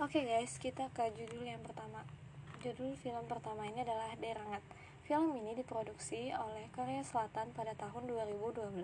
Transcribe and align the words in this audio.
Oke 0.00 0.24
guys, 0.24 0.56
kita 0.56 0.88
ke 0.96 1.12
judul 1.12 1.44
yang 1.44 1.60
pertama. 1.60 2.00
Judul 2.64 2.96
film 3.04 3.20
pertama 3.28 3.68
ini 3.68 3.84
adalah 3.84 4.08
Derangat. 4.16 4.64
Film 5.04 5.36
ini 5.36 5.52
diproduksi 5.52 6.32
oleh 6.32 6.72
Korea 6.72 7.04
Selatan 7.04 7.52
pada 7.52 7.76
tahun 7.76 8.08
2012. 8.08 8.80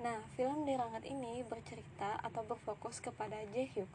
Nah, 0.00 0.24
film 0.40 0.64
Derangat 0.64 1.04
ini 1.04 1.44
bercerita 1.44 2.16
atau 2.24 2.48
berfokus 2.48 2.96
kepada 2.96 3.36
Jae-hyuk 3.52 3.92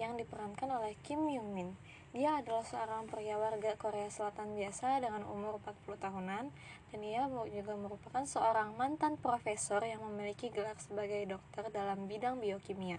yang 0.00 0.16
diperankan 0.16 0.80
oleh 0.80 0.96
Kim 1.04 1.28
Young 1.28 1.52
Min. 1.52 1.76
Dia 2.16 2.40
adalah 2.40 2.64
seorang 2.64 3.04
pria 3.12 3.36
warga 3.36 3.76
Korea 3.76 4.08
Selatan 4.08 4.56
biasa 4.56 5.04
dengan 5.04 5.28
umur 5.28 5.60
40 5.60 6.00
tahunan 6.00 6.44
dan 6.88 7.00
ia 7.04 7.28
juga 7.52 7.76
merupakan 7.76 8.24
seorang 8.24 8.72
mantan 8.80 9.20
profesor 9.20 9.84
yang 9.84 10.00
memiliki 10.08 10.48
gelar 10.48 10.80
sebagai 10.80 11.36
dokter 11.36 11.68
dalam 11.68 12.08
bidang 12.08 12.40
biokimia. 12.40 12.96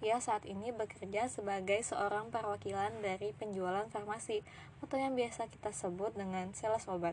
Ia 0.00 0.16
saat 0.16 0.48
ini 0.48 0.72
bekerja 0.72 1.28
sebagai 1.28 1.84
seorang 1.84 2.32
perwakilan 2.32 3.04
dari 3.04 3.36
penjualan 3.36 3.84
farmasi 3.92 4.40
atau 4.80 4.96
yang 4.96 5.12
biasa 5.12 5.52
kita 5.52 5.76
sebut 5.76 6.16
dengan 6.16 6.56
sales 6.56 6.88
obat. 6.88 7.12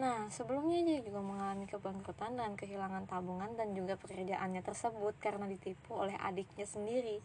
Nah, 0.00 0.32
sebelumnya 0.32 0.80
dia 0.80 1.04
juga 1.04 1.20
mengalami 1.20 1.68
kebangkrutan 1.68 2.40
dan 2.40 2.56
kehilangan 2.56 3.04
tabungan 3.04 3.52
dan 3.52 3.76
juga 3.76 4.00
pekerjaannya 4.00 4.64
tersebut 4.64 5.12
karena 5.20 5.44
ditipu 5.44 5.92
oleh 5.92 6.16
adiknya 6.16 6.64
sendiri. 6.64 7.20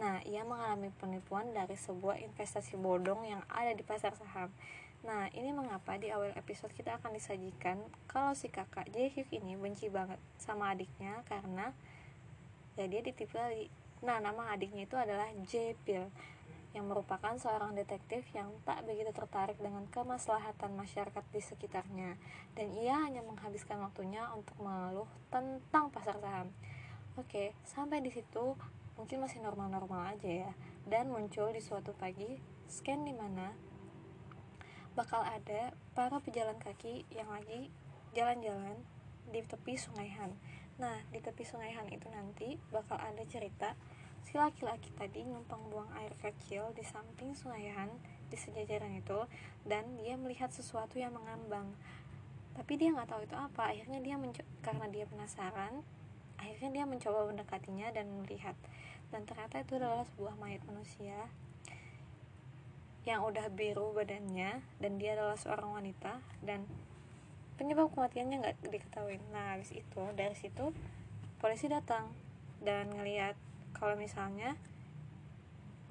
Nah, 0.00 0.24
ia 0.24 0.40
mengalami 0.48 0.88
penipuan 0.96 1.52
dari 1.52 1.76
sebuah 1.76 2.16
investasi 2.24 2.80
bodong 2.80 3.28
yang 3.28 3.44
ada 3.52 3.76
di 3.76 3.84
pasar 3.84 4.16
saham. 4.16 4.48
Nah, 5.04 5.28
ini 5.36 5.52
mengapa 5.52 6.00
di 6.00 6.08
awal 6.08 6.32
episode 6.32 6.72
kita 6.72 6.96
akan 6.96 7.12
disajikan 7.12 7.76
kalau 8.08 8.32
si 8.32 8.48
kakak 8.48 8.88
Jae-hyuk 8.96 9.28
ini 9.36 9.52
benci 9.60 9.92
banget 9.92 10.16
sama 10.40 10.72
adiknya 10.72 11.20
karena 11.28 11.76
ya 12.80 12.88
dia 12.88 13.04
ditipu 13.04 13.36
Nah, 14.04 14.20
nama 14.20 14.52
adiknya 14.52 14.84
itu 14.84 14.96
adalah 14.98 15.30
J-Pil 15.32 16.08
yang 16.76 16.92
merupakan 16.92 17.32
seorang 17.40 17.72
detektif 17.72 18.28
yang 18.36 18.52
tak 18.68 18.84
begitu 18.84 19.08
tertarik 19.16 19.56
dengan 19.56 19.88
kemaslahatan 19.88 20.76
masyarakat 20.76 21.24
di 21.32 21.40
sekitarnya 21.40 22.20
dan 22.52 22.68
ia 22.76 23.00
hanya 23.00 23.24
menghabiskan 23.24 23.80
waktunya 23.80 24.28
untuk 24.36 24.60
mengeluh 24.60 25.08
tentang 25.32 25.88
pasar 25.88 26.20
saham. 26.20 26.52
Oke, 27.16 27.56
sampai 27.64 28.04
di 28.04 28.12
situ 28.12 28.60
mungkin 29.00 29.24
masih 29.24 29.40
normal-normal 29.40 30.12
aja 30.12 30.28
ya. 30.28 30.52
Dan 30.84 31.08
muncul 31.08 31.48
di 31.48 31.64
suatu 31.64 31.96
pagi 31.96 32.36
scan 32.68 33.08
di 33.08 33.16
mana 33.16 33.56
bakal 34.92 35.24
ada 35.24 35.72
para 35.96 36.20
pejalan 36.20 36.60
kaki 36.60 37.08
yang 37.08 37.32
lagi 37.32 37.72
jalan-jalan 38.12 38.76
di 39.32 39.40
tepi 39.40 39.80
Sungai 39.80 40.12
Han. 40.20 40.36
Nah, 40.76 41.00
di 41.08 41.24
tepi 41.24 41.40
Sungai 41.40 41.72
Han 41.72 41.88
itu 41.88 42.04
nanti 42.12 42.60
bakal 42.68 43.00
ada 43.00 43.24
cerita 43.24 43.72
si 44.26 44.36
laki-laki 44.36 44.92
tadi 44.92 45.24
numpang 45.24 45.72
buang 45.72 45.88
air 45.96 46.12
kecil 46.20 46.74
di 46.76 46.84
samping 46.84 47.32
Sungai 47.32 47.72
Han 47.72 47.88
di 48.28 48.36
sejajaran 48.36 48.92
itu 48.92 49.24
dan 49.64 49.96
dia 49.96 50.20
melihat 50.20 50.52
sesuatu 50.52 51.00
yang 51.00 51.16
mengambang. 51.16 51.72
Tapi 52.52 52.72
dia 52.76 52.92
nggak 52.92 53.08
tahu 53.08 53.24
itu 53.24 53.36
apa. 53.36 53.72
Akhirnya 53.72 54.00
dia 54.04 54.16
karena 54.60 54.86
dia 54.92 55.04
penasaran, 55.08 55.80
akhirnya 56.36 56.70
dia 56.72 56.84
mencoba 56.84 57.28
mendekatinya 57.32 57.88
dan 57.96 58.06
melihat. 58.20 58.56
Dan 59.08 59.24
ternyata 59.24 59.64
itu 59.64 59.80
adalah 59.80 60.04
sebuah 60.12 60.34
mayat 60.36 60.60
manusia 60.68 61.30
yang 63.06 63.22
udah 63.22 63.46
biru 63.54 63.94
badannya 63.94 64.66
dan 64.82 64.92
dia 64.98 65.14
adalah 65.14 65.38
seorang 65.38 65.78
wanita 65.78 66.18
dan 66.42 66.66
penyebab 67.56 67.92
kematiannya 67.92 68.36
nggak 68.40 68.56
diketahui. 68.68 69.20
Nah 69.32 69.56
habis 69.56 69.72
itu 69.72 70.02
dari 70.16 70.36
situ 70.36 70.72
polisi 71.40 71.68
datang 71.68 72.08
dan 72.64 72.88
ngelihat 72.92 73.36
kalau 73.76 73.96
misalnya 73.96 74.56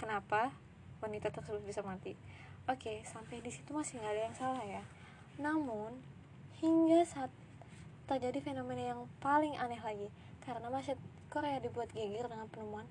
kenapa 0.02 0.54
wanita 1.02 1.30
tersebut 1.30 1.62
bisa 1.66 1.86
mati. 1.86 2.18
Oke 2.66 3.06
sampai 3.06 3.42
di 3.42 3.52
situ 3.54 3.74
masih 3.74 4.02
nggak 4.02 4.14
ada 4.14 4.22
yang 4.26 4.38
salah 4.38 4.64
ya. 4.66 4.84
Namun 5.38 6.02
hingga 6.62 7.04
saat 7.06 7.30
terjadi 8.06 8.42
fenomena 8.42 8.96
yang 8.96 9.02
paling 9.18 9.58
aneh 9.58 9.82
lagi 9.82 10.10
karena 10.46 10.70
masyarakat 10.70 11.02
Korea 11.34 11.58
dibuat 11.60 11.90
geger 11.92 12.30
dengan 12.30 12.48
penemuan 12.48 12.86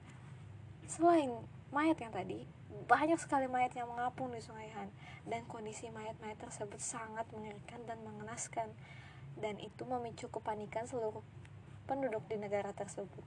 selain 0.90 1.32
mayat 1.72 1.96
yang 1.96 2.12
tadi 2.12 2.44
banyak 2.84 3.16
sekali 3.16 3.46
mayat 3.46 3.72
yang 3.78 3.86
mengapung 3.86 4.34
di 4.34 4.42
Sungai 4.42 4.68
Han 4.74 4.90
dan 5.24 5.46
kondisi 5.46 5.88
mayat-mayat 5.94 6.36
tersebut 6.42 6.82
sangat 6.82 7.24
mengerikan 7.30 7.80
dan 7.86 8.02
mengenaskan 8.02 8.68
dan 9.38 9.56
itu 9.62 9.86
memicu 9.86 10.26
kepanikan 10.28 10.84
seluruh 10.84 11.22
penduduk 11.86 12.26
di 12.26 12.36
negara 12.36 12.74
tersebut. 12.74 13.22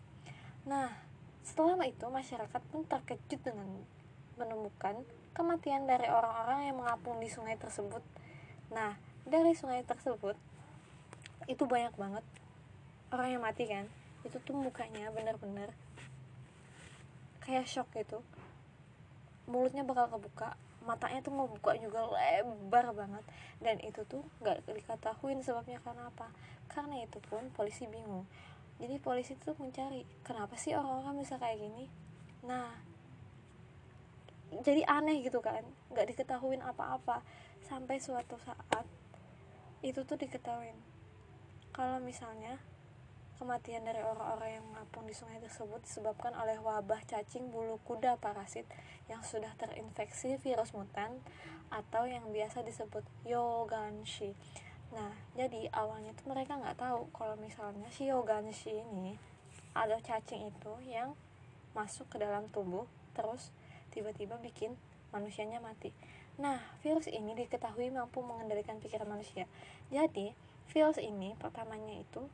Nah, 0.67 0.91
setelah 1.41 1.79
itu 1.87 2.05
masyarakat 2.05 2.61
pun 2.69 2.83
terkejut 2.85 3.41
dengan 3.41 3.69
menemukan 4.35 5.01
kematian 5.31 5.87
dari 5.87 6.11
orang-orang 6.11 6.69
yang 6.69 6.77
mengapung 6.77 7.17
di 7.17 7.31
sungai 7.31 7.55
tersebut. 7.55 8.03
Nah, 8.69 8.99
dari 9.23 9.55
sungai 9.55 9.81
tersebut 9.87 10.35
itu 11.47 11.63
banyak 11.63 11.95
banget 11.95 12.25
orang 13.15 13.27
yang 13.31 13.41
mati 13.41 13.63
kan. 13.65 13.87
Itu 14.27 14.43
tuh 14.43 14.59
mukanya 14.59 15.07
bener-bener 15.15 15.71
kayak 17.47 17.63
shock 17.63 17.87
gitu 17.95 18.19
mulutnya 19.47 19.87
bakal 19.87 20.11
kebuka 20.11 20.59
matanya 20.87 21.19
tuh 21.19 21.35
mau 21.35 21.47
buka 21.51 21.75
juga 21.79 22.07
lebar 22.07 22.95
banget. 22.95 23.23
Dan 23.59 23.79
itu 23.83 24.07
tuh 24.07 24.23
nggak 24.43 24.67
diketahuin 24.71 25.43
sebabnya 25.43 25.83
karena 25.83 26.07
apa? 26.07 26.31
Karena 26.71 27.03
itu 27.03 27.19
pun 27.27 27.51
polisi 27.51 27.87
bingung. 27.87 28.23
Jadi 28.77 28.95
polisi 29.01 29.33
tuh 29.35 29.57
mencari 29.57 30.05
kenapa 30.21 30.53
sih 30.55 30.77
orang-orang 30.77 31.19
bisa 31.25 31.35
kayak 31.41 31.59
gini? 31.59 31.89
Nah 32.45 32.71
jadi 34.63 34.87
aneh 34.87 35.19
gitu 35.27 35.43
kan 35.43 35.65
nggak 35.91 36.15
diketahuin 36.15 36.63
apa-apa. 36.63 37.19
Sampai 37.67 37.99
suatu 37.99 38.39
saat 38.39 38.85
itu 39.83 39.99
tuh 40.07 40.15
diketahuin. 40.15 40.77
Kalau 41.75 41.99
misalnya 41.99 42.61
Kematian 43.37 43.85
dari 43.85 44.01
orang-orang 44.01 44.57
yang 44.57 44.65
mengapung 44.65 45.05
di 45.05 45.13
sungai 45.13 45.37
tersebut 45.37 45.85
disebabkan 45.85 46.33
oleh 46.33 46.57
wabah 46.57 47.05
cacing 47.05 47.53
bulu 47.53 47.77
kuda 47.85 48.17
parasit 48.17 48.65
yang 49.05 49.21
sudah 49.21 49.53
terinfeksi 49.61 50.41
virus 50.41 50.73
mutan 50.73 51.21
atau 51.69 52.09
yang 52.09 52.25
biasa 52.33 52.65
disebut 52.65 53.05
yoganshi. 53.29 54.33
Nah, 54.89 55.13
jadi 55.37 55.69
awalnya 55.69 56.17
tuh 56.17 56.33
mereka 56.33 56.57
nggak 56.57 56.81
tahu 56.81 57.13
kalau 57.13 57.37
misalnya 57.37 57.85
si 57.93 58.09
yoganshi 58.09 58.73
ini 58.73 59.21
ada 59.77 60.01
cacing 60.01 60.49
itu 60.49 60.73
yang 60.89 61.13
masuk 61.77 62.09
ke 62.09 62.17
dalam 62.17 62.49
tubuh 62.49 62.89
terus 63.13 63.53
tiba-tiba 63.93 64.41
bikin 64.41 64.73
manusianya 65.13 65.61
mati. 65.61 65.93
Nah, 66.41 66.57
virus 66.81 67.05
ini 67.05 67.37
diketahui 67.37 67.93
mampu 67.93 68.21
mengendalikan 68.25 68.81
pikiran 68.81 69.09
manusia. 69.09 69.45
Jadi, 69.89 70.33
virus 70.69 71.01
ini 71.01 71.33
pertamanya 71.37 71.97
itu 71.97 72.25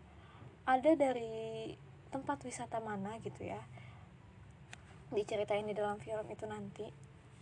ada 0.63 0.91
dari 0.96 1.74
tempat 2.13 2.40
wisata 2.47 2.79
mana 2.79 3.19
gitu 3.19 3.44
ya? 3.44 3.59
Diceritain 5.12 5.68
di 5.68 5.75
dalam 5.75 6.00
film 6.00 6.24
itu 6.31 6.47
nanti. 6.47 6.88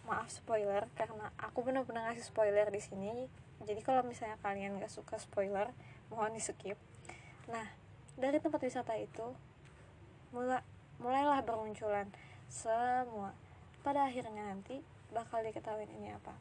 Maaf 0.09 0.33
spoiler 0.33 0.89
karena 0.97 1.29
aku 1.37 1.61
benar-benar 1.61 2.09
ngasih 2.09 2.25
spoiler 2.25 2.67
di 2.73 2.81
sini. 2.81 3.29
Jadi 3.61 3.85
kalau 3.85 4.01
misalnya 4.01 4.41
kalian 4.41 4.81
gak 4.81 4.89
suka 4.89 5.21
spoiler 5.21 5.69
mohon 6.11 6.35
di 6.35 6.43
skip 6.43 6.75
nah 7.49 7.65
dari 8.19 8.37
tempat 8.37 8.61
wisata 8.61 8.93
itu 8.99 9.33
mulai 10.35 10.61
mulailah 11.01 11.41
bermunculan 11.41 12.05
semua. 12.51 13.33
Pada 13.81 14.05
akhirnya 14.05 14.53
nanti 14.53 14.77
bakal 15.09 15.41
diketahui 15.41 15.89
ini 15.89 16.13
apa 16.13 16.31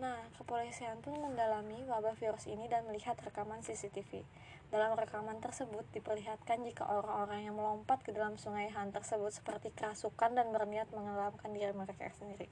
Nah, 0.00 0.24
kepolisian 0.40 1.04
pun 1.04 1.12
mendalami 1.20 1.84
wabah 1.84 2.16
virus 2.16 2.48
ini 2.48 2.64
dan 2.64 2.88
melihat 2.88 3.12
rekaman 3.20 3.60
CCTV. 3.60 4.24
Dalam 4.72 4.96
rekaman 4.96 5.36
tersebut 5.36 5.84
diperlihatkan 5.92 6.64
jika 6.64 6.88
orang-orang 6.88 7.44
yang 7.44 7.60
melompat 7.60 8.00
ke 8.00 8.08
dalam 8.08 8.40
sungai 8.40 8.72
Han 8.72 8.88
tersebut 8.88 9.28
seperti 9.36 9.68
kerasukan 9.76 10.32
dan 10.32 10.48
berniat 10.48 10.88
mengelamkan 10.96 11.52
diri 11.52 11.76
mereka 11.76 12.08
sendiri. 12.16 12.48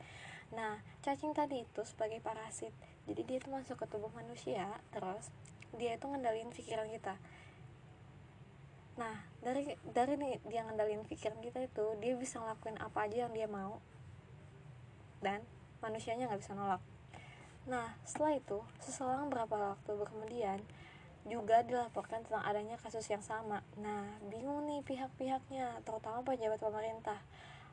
Nah, 0.53 0.85
cacing 1.01 1.33
tadi 1.33 1.65
itu 1.65 1.81
sebagai 1.89 2.21
parasit. 2.21 2.77
Jadi 3.09 3.25
dia 3.25 3.37
itu 3.41 3.49
masuk 3.49 3.81
ke 3.81 3.87
tubuh 3.89 4.13
manusia, 4.13 4.69
terus 4.93 5.33
dia 5.81 5.97
itu 5.97 6.05
ngendalin 6.05 6.53
pikiran 6.53 6.93
kita. 6.93 7.17
Nah, 9.01 9.17
dari 9.41 9.81
dari 9.97 10.21
nih 10.21 10.45
dia 10.45 10.61
ngendalin 10.69 11.09
pikiran 11.09 11.41
kita 11.41 11.65
itu, 11.65 11.97
dia 12.05 12.13
bisa 12.21 12.37
ngelakuin 12.37 12.77
apa 12.85 13.09
aja 13.09 13.25
yang 13.25 13.33
dia 13.33 13.49
mau. 13.49 13.81
Dan 15.25 15.41
manusianya 15.81 16.29
nggak 16.29 16.45
bisa 16.45 16.53
nolak 16.53 16.85
Nah, 17.71 17.95
setelah 18.03 18.35
itu, 18.35 18.59
seselang 18.83 19.31
berapa 19.31 19.79
waktu 19.79 19.95
kemudian, 19.95 20.59
juga 21.23 21.63
dilaporkan 21.63 22.27
tentang 22.27 22.43
adanya 22.43 22.75
kasus 22.83 23.07
yang 23.07 23.23
sama. 23.23 23.63
Nah, 23.79 24.19
bingung 24.27 24.67
nih 24.67 24.83
pihak-pihaknya, 24.83 25.79
terutama 25.87 26.27
pejabat 26.27 26.59
pemerintah. 26.59 27.23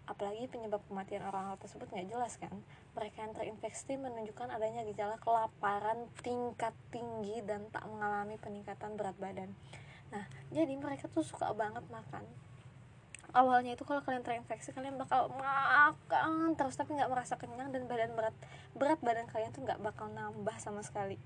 Apalagi 0.05 0.45
penyebab 0.53 0.85
kematian 0.85 1.25
orang 1.25 1.57
tersebut 1.57 1.89
nggak 1.89 2.13
jelas 2.13 2.37
kan. 2.37 2.53
Mereka 2.93 3.25
yang 3.25 3.33
terinfeksi 3.33 3.97
menunjukkan 3.97 4.53
adanya 4.53 4.85
gejala 4.85 5.17
kelaparan 5.17 6.05
tingkat 6.21 6.77
tinggi 6.93 7.41
dan 7.41 7.65
tak 7.73 7.89
mengalami 7.89 8.37
peningkatan 8.37 8.93
berat 8.95 9.17
badan. 9.17 9.49
Nah, 10.13 10.29
jadi 10.53 10.77
mereka 10.77 11.09
tuh 11.09 11.25
suka 11.25 11.51
banget 11.57 11.83
makan 11.89 12.23
awalnya 13.35 13.75
itu 13.75 13.83
kalau 13.83 13.99
kalian 14.03 14.23
terinfeksi 14.23 14.71
kalian 14.71 14.95
bakal 14.95 15.27
makan 15.35 16.55
terus 16.55 16.79
tapi 16.79 16.95
nggak 16.95 17.11
merasa 17.11 17.35
kenyang 17.35 17.75
dan 17.75 17.83
badan 17.89 18.15
berat 18.15 18.35
berat 18.77 18.99
badan 19.03 19.27
kalian 19.27 19.51
tuh 19.51 19.63
nggak 19.67 19.81
bakal 19.83 20.07
nambah 20.07 20.55
sama 20.63 20.79
sekali. 20.85 21.19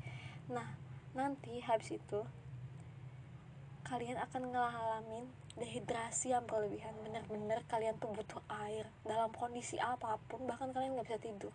Nah 0.49 0.65
nanti 1.13 1.61
habis 1.61 1.93
itu 1.93 2.25
kalian 3.85 4.17
akan 4.17 4.55
ngalamin 4.55 5.25
dehidrasi 5.59 6.33
yang 6.33 6.47
berlebihan. 6.47 6.95
Bener-bener 7.05 7.61
kalian 7.69 7.99
tuh 8.01 8.09
butuh 8.15 8.41
air 8.65 8.89
dalam 9.05 9.29
kondisi 9.35 9.77
apa 9.77 10.17
pun 10.25 10.47
bahkan 10.49 10.73
kalian 10.73 10.97
nggak 10.97 11.07
bisa 11.11 11.19
tidur 11.21 11.53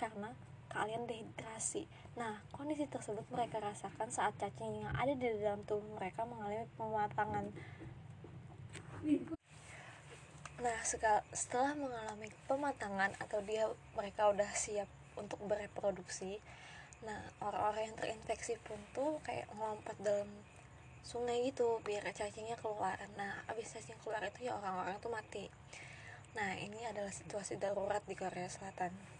karena 0.00 0.32
kalian 0.72 1.04
dehidrasi. 1.04 1.84
Nah 2.16 2.40
kondisi 2.54 2.88
tersebut 2.88 3.28
mereka 3.28 3.60
rasakan 3.60 4.08
saat 4.08 4.32
cacing 4.40 4.88
yang 4.88 4.94
ada 4.96 5.12
di 5.12 5.26
dalam 5.36 5.60
tubuh 5.68 6.00
mereka 6.00 6.24
mengalami 6.24 6.64
pematangan 6.80 7.52
Nah, 10.56 10.78
setelah 11.36 11.76
mengalami 11.76 12.32
pematangan 12.48 13.12
atau 13.20 13.44
dia 13.44 13.68
mereka 13.92 14.32
udah 14.32 14.48
siap 14.56 14.88
untuk 15.20 15.36
bereproduksi, 15.44 16.40
nah 17.04 17.20
orang-orang 17.44 17.92
yang 17.92 17.96
terinfeksi 18.00 18.56
pun 18.64 18.80
tuh 18.96 19.20
kayak 19.20 19.52
ngelompat 19.52 19.96
dalam 20.00 20.28
sungai 21.04 21.44
gitu 21.52 21.84
biar 21.84 22.08
cacingnya 22.08 22.56
keluar. 22.56 22.96
Nah, 23.20 23.44
abis 23.52 23.76
cacing 23.76 24.00
keluar 24.00 24.24
itu 24.24 24.48
ya 24.48 24.56
orang-orang 24.56 24.96
tuh 24.98 25.12
mati. 25.12 25.52
Nah, 26.32 26.56
ini 26.56 26.84
adalah 26.88 27.12
situasi 27.12 27.60
darurat 27.60 28.00
di 28.08 28.16
Korea 28.16 28.48
Selatan. 28.48 29.15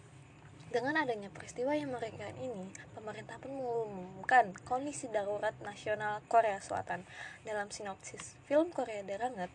Dengan 0.77 0.93
adanya 1.09 1.33
peristiwa 1.33 1.73
yang 1.73 1.89
mengerikan 1.89 2.37
ini, 2.37 2.69
pemerintah 2.93 3.41
pun 3.41 3.49
mengumumkan 3.49 4.53
kondisi 4.69 5.09
darurat 5.09 5.57
nasional 5.65 6.21
Korea 6.29 6.61
Selatan. 6.61 7.01
Dalam 7.49 7.73
sinopsis 7.73 8.37
film 8.45 8.69
Korea 8.77 9.01
Deranget, 9.01 9.49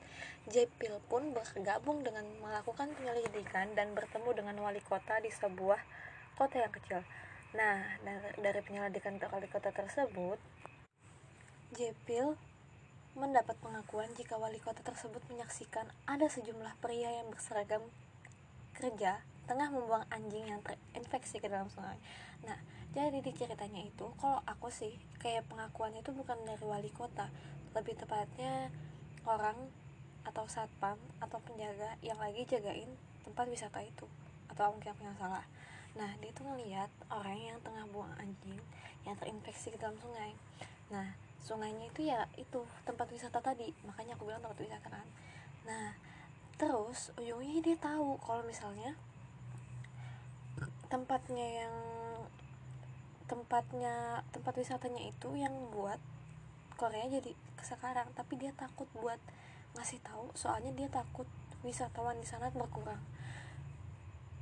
Jepil 0.49 0.97
pun 1.13 1.29
bergabung 1.29 2.01
dengan 2.01 2.25
melakukan 2.41 2.89
penyelidikan 2.97 3.69
dan 3.77 3.93
bertemu 3.93 4.33
dengan 4.33 4.65
wali 4.65 4.81
kota 4.81 5.21
di 5.21 5.29
sebuah 5.29 5.77
kota 6.41 6.57
yang 6.57 6.73
kecil. 6.73 7.05
Nah, 7.53 8.01
dari 8.41 8.61
penyelidikan 8.65 9.21
wali 9.21 9.45
kota 9.45 9.69
tersebut, 9.69 10.41
Jepil 11.77 12.33
mendapat 13.13 13.61
pengakuan 13.61 14.09
jika 14.17 14.41
wali 14.41 14.57
kota 14.57 14.81
tersebut 14.81 15.21
menyaksikan 15.29 15.85
ada 16.09 16.25
sejumlah 16.25 16.81
pria 16.81 17.13
yang 17.21 17.29
berseragam 17.29 17.85
kerja 18.73 19.21
tengah 19.51 19.67
membuang 19.67 20.07
anjing 20.07 20.47
yang 20.47 20.63
terinfeksi 20.63 21.43
ke 21.43 21.51
dalam 21.51 21.67
sungai. 21.67 21.99
Nah, 22.47 22.55
jadi 22.95 23.19
di 23.19 23.35
ceritanya 23.35 23.83
itu, 23.83 24.07
kalau 24.15 24.39
aku 24.47 24.71
sih 24.71 24.95
kayak 25.19 25.43
pengakuan 25.51 25.91
itu 25.91 26.15
bukan 26.15 26.39
dari 26.47 26.63
wali 26.63 26.87
kota, 26.95 27.27
lebih 27.75 27.99
tepatnya 27.99 28.71
orang 29.27 29.59
atau 30.23 30.47
satpam 30.47 30.95
atau 31.19 31.43
penjaga 31.43 31.99
yang 31.99 32.15
lagi 32.15 32.47
jagain 32.47 32.87
tempat 33.27 33.51
wisata 33.51 33.83
itu 33.83 34.07
atau 34.47 34.71
mungkin 34.71 34.95
aku 34.95 35.03
yang 35.03 35.19
salah. 35.19 35.43
Nah, 35.99 36.15
dia 36.23 36.31
tuh 36.31 36.47
ngeliat 36.47 36.87
orang 37.11 37.35
yang 37.35 37.59
tengah 37.59 37.83
buang 37.91 38.15
anjing 38.23 38.63
yang 39.03 39.19
terinfeksi 39.19 39.75
ke 39.75 39.77
dalam 39.83 39.99
sungai. 39.99 40.31
Nah, 40.95 41.11
sungainya 41.43 41.91
itu 41.91 42.07
ya 42.07 42.23
itu 42.39 42.63
tempat 42.87 43.11
wisata 43.11 43.43
tadi, 43.43 43.75
makanya 43.83 44.15
aku 44.15 44.31
bilang 44.31 44.39
tempat 44.39 44.63
wisata 44.63 44.87
kan. 44.87 45.07
Nah, 45.67 45.91
terus 46.55 47.11
ujungnya 47.19 47.59
dia 47.59 47.75
tahu 47.75 48.15
kalau 48.23 48.47
misalnya 48.47 48.95
tempatnya 50.91 51.63
yang 51.63 51.75
tempatnya 53.31 54.27
tempat 54.35 54.59
wisatanya 54.59 55.07
itu 55.07 55.31
yang 55.39 55.55
buat 55.71 55.95
Korea 56.75 57.07
jadi 57.07 57.31
sekarang. 57.63 58.11
Tapi 58.11 58.35
dia 58.35 58.51
takut 58.51 58.91
buat 58.91 59.17
ngasih 59.79 60.03
tahu 60.03 60.35
soalnya 60.35 60.75
dia 60.75 60.91
takut 60.91 61.23
wisatawan 61.63 62.19
di 62.19 62.27
sana 62.27 62.51
berkurang. 62.51 62.99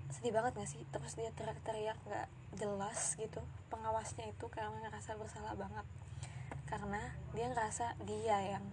Sedih 0.09 0.33
banget 0.33 0.57
gak 0.57 0.69
sih? 0.73 0.81
Terus 0.89 1.13
dia 1.13 1.29
teriak-teriak 1.37 2.01
nggak 2.09 2.27
jelas 2.57 3.13
gitu. 3.21 3.45
Pengawasnya 3.69 4.33
itu 4.33 4.49
karena 4.49 4.73
ngerasa 4.89 5.13
bersalah 5.21 5.53
banget. 5.53 5.85
Karena 6.65 7.13
dia 7.37 7.45
ngerasa 7.53 7.93
dia 8.09 8.57
yang 8.57 8.65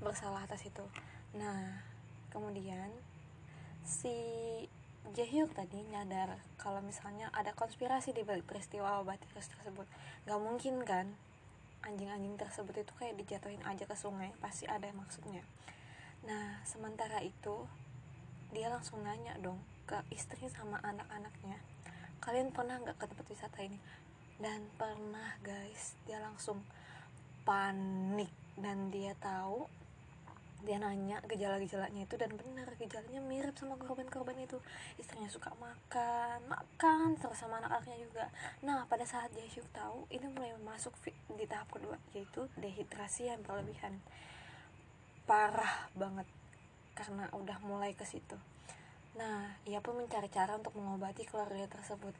bersalah 0.00 0.48
atas 0.48 0.64
itu. 0.64 0.84
Nah 1.36 1.84
kemudian 2.32 2.88
si 3.84 4.16
Jaehyuk 5.10 5.50
tadi 5.52 5.82
nyadar 5.90 6.38
kalau 6.54 6.78
misalnya 6.80 7.30
ada 7.34 7.50
konspirasi 7.52 8.14
di 8.14 8.22
balik 8.22 8.46
peristiwa 8.46 9.02
obat 9.02 9.18
virus 9.30 9.50
tersebut. 9.50 9.86
Gak 10.26 10.40
mungkin 10.40 10.86
kan? 10.86 11.10
Anjing-anjing 11.82 12.38
tersebut 12.38 12.86
itu 12.86 12.92
kayak 12.94 13.18
dijatuhin 13.18 13.62
aja 13.66 13.88
ke 13.88 13.96
sungai 13.98 14.30
pasti 14.38 14.70
ada 14.70 14.86
maksudnya. 14.94 15.42
Nah 16.22 16.62
sementara 16.62 17.18
itu 17.24 17.66
dia 18.54 18.70
langsung 18.70 19.02
nanya 19.02 19.34
dong 19.42 19.58
ke 19.88 19.98
istri 20.14 20.46
sama 20.46 20.78
anak-anaknya 20.82 21.58
kalian 22.20 22.52
pernah 22.52 22.76
nggak 22.76 23.00
ke 23.00 23.04
tempat 23.08 23.26
wisata 23.32 23.58
ini? 23.64 23.80
Dan 24.36 24.68
pernah 24.76 25.40
guys. 25.40 25.96
Dia 26.04 26.20
langsung 26.20 26.60
panik 27.48 28.30
dan 28.60 28.92
dia 28.92 29.16
tahu 29.16 29.64
dia 30.62 30.76
nanya 30.76 31.18
gejala-gejalanya 31.24 32.04
itu 32.04 32.14
dan 32.20 32.30
benar 32.36 32.68
gejalanya 32.76 33.20
mirip 33.24 33.56
sama 33.56 33.80
korban-korban 33.80 34.36
itu. 34.36 34.60
Istrinya 35.00 35.28
suka 35.32 35.52
makan 35.56 36.44
makan 36.48 37.16
terus 37.16 37.40
sama 37.40 37.60
anak-anaknya 37.64 37.98
juga. 38.00 38.24
Nah 38.60 38.84
pada 38.84 39.08
saat 39.08 39.32
Jaehyuk 39.32 39.66
tahu 39.72 40.04
ini 40.12 40.26
mulai 40.28 40.52
masuk 40.60 40.92
di 41.32 41.44
tahap 41.48 41.72
kedua 41.72 41.96
yaitu 42.12 42.46
dehidrasi 42.60 43.32
yang 43.32 43.40
berlebihan. 43.40 43.98
Parah 45.24 45.88
banget 45.96 46.26
karena 46.92 47.30
udah 47.32 47.58
mulai 47.64 47.96
ke 47.96 48.04
situ. 48.04 48.36
Nah 49.16 49.56
ia 49.64 49.80
pun 49.80 49.96
mencari 49.96 50.28
cara 50.28 50.58
untuk 50.58 50.76
mengobati 50.76 51.24
keluarga 51.24 51.66
tersebut. 51.70 52.12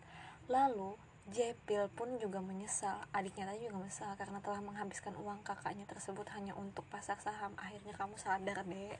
Lalu 0.48 0.96
Jepil 1.28 1.92
pun 1.92 2.16
juga 2.16 2.40
menyesal, 2.40 2.96
adiknya 3.12 3.52
tadi 3.52 3.68
juga 3.68 3.84
menyesal 3.84 4.16
karena 4.16 4.40
telah 4.40 4.64
menghabiskan 4.64 5.14
uang 5.20 5.44
kakaknya 5.44 5.84
tersebut 5.84 6.24
hanya 6.32 6.56
untuk 6.56 6.82
pasar 6.88 7.20
saham. 7.20 7.52
Akhirnya 7.60 7.92
kamu 7.92 8.16
sadar 8.16 8.64
deh. 8.64 8.96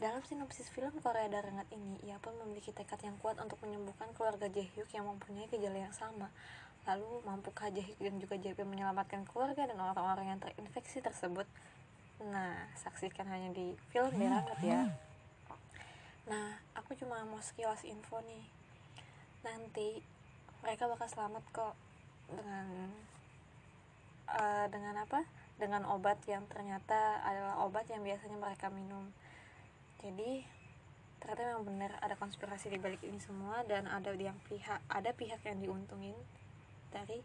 Dalam 0.00 0.24
sinopsis 0.24 0.72
film 0.72 0.96
Korea 1.04 1.28
Darangat 1.28 1.68
ini, 1.76 2.00
ia 2.08 2.16
pun 2.16 2.32
memiliki 2.40 2.72
tekad 2.72 3.04
yang 3.04 3.20
kuat 3.20 3.36
untuk 3.36 3.60
menyembuhkan 3.60 4.08
keluarga 4.16 4.48
Jaehyuk 4.48 4.88
yang 4.96 5.04
mempunyai 5.04 5.44
gejala 5.52 5.76
yang 5.76 5.92
sama. 5.92 6.32
Lalu, 6.88 7.20
mampukah 7.28 7.68
Jaehyuk 7.68 8.00
dan 8.00 8.16
juga 8.16 8.40
Jepil 8.40 8.64
menyelamatkan 8.64 9.28
keluarga 9.28 9.68
dan 9.68 9.76
orang-orang 9.76 10.32
yang 10.32 10.40
terinfeksi 10.40 11.04
tersebut? 11.04 11.44
Nah, 12.24 12.64
saksikan 12.80 13.28
hanya 13.28 13.52
di 13.52 13.76
film 13.92 14.08
Darangat 14.16 14.60
ya. 14.64 14.88
Nah, 16.32 16.56
aku 16.72 16.96
cuma 16.96 17.20
mau 17.28 17.44
sekilas 17.44 17.84
info 17.84 18.24
nih. 18.24 18.44
Nanti 19.44 20.00
mereka 20.60 20.84
bakal 20.92 21.08
selamat 21.08 21.44
kok 21.56 21.74
dengan 22.28 22.68
uh, 24.28 24.66
dengan 24.68 24.94
apa? 25.00 25.24
Dengan 25.56 25.84
obat 25.88 26.20
yang 26.28 26.44
ternyata 26.48 27.20
adalah 27.24 27.64
obat 27.64 27.88
yang 27.88 28.04
biasanya 28.04 28.36
mereka 28.36 28.68
minum. 28.68 29.08
Jadi 30.00 30.44
ternyata 31.20 31.52
memang 31.52 31.64
benar 31.68 31.92
ada 32.00 32.16
konspirasi 32.16 32.72
di 32.72 32.80
balik 32.80 33.04
ini 33.04 33.20
semua 33.20 33.60
dan 33.68 33.84
ada 33.84 34.12
yang 34.16 34.36
pihak 34.48 34.80
ada 34.88 35.12
pihak 35.12 35.44
yang 35.44 35.60
diuntungin 35.60 36.16
dari 36.92 37.20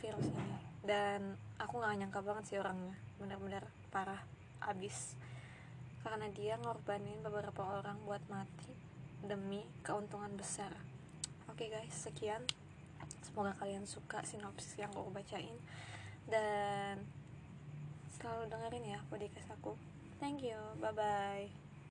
virus 0.00 0.28
ini. 0.28 0.56
Dan 0.84 1.36
aku 1.56 1.80
nggak 1.80 1.96
nyangka 2.04 2.20
banget 2.24 2.44
sih 2.48 2.56
orangnya. 2.60 2.96
Benar-benar 3.20 3.64
parah 3.92 4.20
abis. 4.64 5.16
Karena 6.04 6.28
dia 6.28 6.60
ngorbanin 6.60 7.24
beberapa 7.24 7.80
orang 7.80 7.96
buat 8.04 8.20
mati 8.28 8.72
demi 9.24 9.64
keuntungan 9.80 10.36
besar 10.36 10.93
Oke 11.54 11.70
okay 11.70 11.86
guys, 11.86 11.94
sekian. 11.94 12.42
Semoga 13.22 13.54
kalian 13.62 13.86
suka 13.86 14.26
sinopsis 14.26 14.74
yang 14.74 14.90
aku 14.90 15.06
bacain 15.14 15.54
dan 16.26 16.98
selalu 18.18 18.50
dengerin 18.50 18.98
ya 18.98 18.98
podcast 19.06 19.54
aku. 19.54 19.78
Thank 20.18 20.42
you. 20.42 20.58
Bye 20.82 20.90
bye. 20.90 21.63